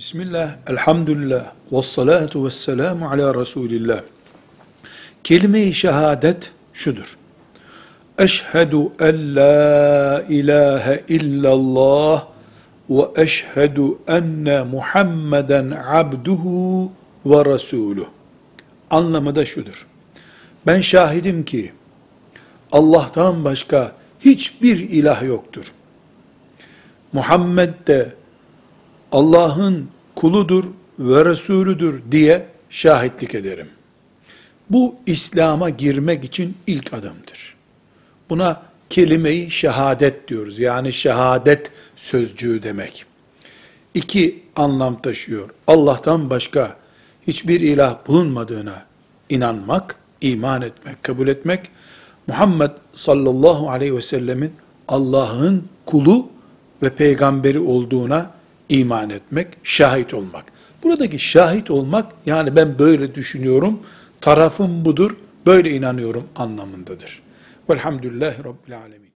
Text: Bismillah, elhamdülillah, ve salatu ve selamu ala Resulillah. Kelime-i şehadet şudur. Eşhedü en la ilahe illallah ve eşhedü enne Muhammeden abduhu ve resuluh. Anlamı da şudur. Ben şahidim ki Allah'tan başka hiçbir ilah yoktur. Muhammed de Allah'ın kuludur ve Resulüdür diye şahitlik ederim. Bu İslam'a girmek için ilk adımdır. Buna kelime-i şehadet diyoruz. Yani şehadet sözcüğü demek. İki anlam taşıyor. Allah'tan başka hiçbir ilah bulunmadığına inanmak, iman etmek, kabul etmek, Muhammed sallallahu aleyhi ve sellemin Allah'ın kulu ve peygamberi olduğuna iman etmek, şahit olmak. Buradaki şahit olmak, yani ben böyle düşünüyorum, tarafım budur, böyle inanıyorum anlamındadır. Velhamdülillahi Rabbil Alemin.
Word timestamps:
Bismillah, 0.00 0.56
elhamdülillah, 0.66 1.52
ve 1.72 1.82
salatu 1.82 2.44
ve 2.44 2.50
selamu 2.50 3.08
ala 3.10 3.40
Resulillah. 3.40 4.00
Kelime-i 5.24 5.74
şehadet 5.74 6.50
şudur. 6.72 7.16
Eşhedü 8.18 8.76
en 9.00 9.36
la 9.36 10.22
ilahe 10.28 11.04
illallah 11.08 12.26
ve 12.90 13.02
eşhedü 13.22 13.82
enne 14.08 14.62
Muhammeden 14.62 15.70
abduhu 15.86 16.92
ve 17.26 17.44
resuluh. 17.44 18.06
Anlamı 18.90 19.36
da 19.36 19.44
şudur. 19.44 19.86
Ben 20.66 20.80
şahidim 20.80 21.44
ki 21.44 21.72
Allah'tan 22.72 23.44
başka 23.44 23.92
hiçbir 24.20 24.78
ilah 24.78 25.22
yoktur. 25.22 25.72
Muhammed 27.12 27.74
de 27.86 28.19
Allah'ın 29.12 29.88
kuludur 30.16 30.64
ve 30.98 31.24
Resulüdür 31.24 32.02
diye 32.10 32.46
şahitlik 32.70 33.34
ederim. 33.34 33.68
Bu 34.70 34.94
İslam'a 35.06 35.70
girmek 35.70 36.24
için 36.24 36.56
ilk 36.66 36.94
adımdır. 36.94 37.54
Buna 38.30 38.62
kelime-i 38.90 39.50
şehadet 39.50 40.28
diyoruz. 40.28 40.58
Yani 40.58 40.92
şehadet 40.92 41.72
sözcüğü 41.96 42.62
demek. 42.62 43.04
İki 43.94 44.42
anlam 44.56 45.02
taşıyor. 45.02 45.50
Allah'tan 45.66 46.30
başka 46.30 46.76
hiçbir 47.26 47.60
ilah 47.60 47.96
bulunmadığına 48.06 48.84
inanmak, 49.28 49.96
iman 50.20 50.62
etmek, 50.62 51.02
kabul 51.02 51.28
etmek, 51.28 51.60
Muhammed 52.26 52.70
sallallahu 52.92 53.70
aleyhi 53.70 53.96
ve 53.96 54.00
sellemin 54.00 54.52
Allah'ın 54.88 55.64
kulu 55.86 56.28
ve 56.82 56.90
peygamberi 56.90 57.58
olduğuna 57.58 58.30
iman 58.70 59.10
etmek, 59.10 59.48
şahit 59.62 60.14
olmak. 60.14 60.44
Buradaki 60.82 61.18
şahit 61.18 61.70
olmak, 61.70 62.12
yani 62.26 62.56
ben 62.56 62.78
böyle 62.78 63.14
düşünüyorum, 63.14 63.80
tarafım 64.20 64.84
budur, 64.84 65.16
böyle 65.46 65.70
inanıyorum 65.70 66.24
anlamındadır. 66.36 67.22
Velhamdülillahi 67.70 68.44
Rabbil 68.44 68.78
Alemin. 68.78 69.10